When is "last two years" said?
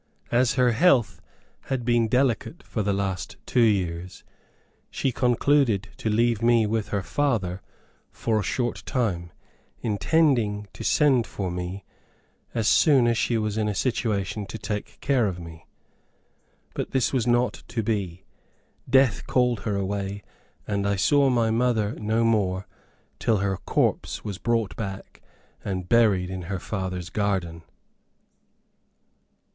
2.91-4.23